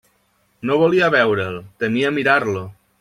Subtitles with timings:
[0.69, 2.65] No volia veure'l: temia mirar-lo!